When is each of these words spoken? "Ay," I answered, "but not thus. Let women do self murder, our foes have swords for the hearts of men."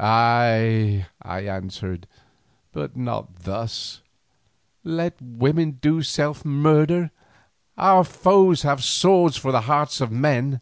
"Ay," 0.00 1.06
I 1.22 1.42
answered, 1.48 2.08
"but 2.72 2.96
not 2.96 3.36
thus. 3.44 4.02
Let 4.82 5.22
women 5.22 5.78
do 5.80 6.02
self 6.02 6.44
murder, 6.44 7.12
our 7.78 8.02
foes 8.02 8.62
have 8.62 8.82
swords 8.82 9.36
for 9.36 9.52
the 9.52 9.60
hearts 9.70 10.00
of 10.00 10.10
men." 10.10 10.60